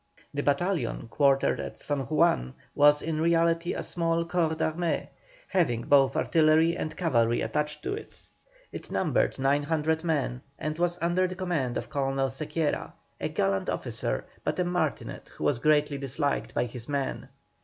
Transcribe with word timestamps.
The 0.33 0.41
battalion 0.41 1.09
quartered 1.09 1.59
at 1.59 1.77
San 1.77 1.99
Juan 1.99 2.55
was 2.73 3.03
in 3.03 3.21
reality 3.21 3.75
a 3.75 3.83
small 3.83 4.25
corps 4.25 4.55
d'armée, 4.55 5.09
having 5.49 5.83
both 5.83 6.15
artillery 6.17 6.75
and 6.75 6.97
cavalry 6.97 7.41
attached 7.41 7.83
to 7.83 7.93
it. 7.93 8.19
It 8.71 8.89
numbered 8.89 9.37
900 9.37 10.03
men 10.03 10.41
and 10.57 10.79
was 10.79 10.97
under 11.03 11.27
the 11.27 11.35
command 11.35 11.77
of 11.77 11.91
Colonel 11.91 12.29
Sequeira, 12.29 12.93
a 13.19 13.29
gallant 13.29 13.69
officer, 13.69 14.25
but 14.43 14.57
a 14.59 14.65
martinet 14.65 15.29
who 15.37 15.43
was 15.43 15.59
greatly 15.59 15.99
disliked 15.99 16.55
by 16.55 16.65
his 16.65 16.89
men. 16.89 17.29